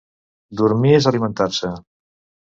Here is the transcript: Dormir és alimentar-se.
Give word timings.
Dormir 0.61 0.93
és 0.99 1.07
alimentar-se. 1.11 1.69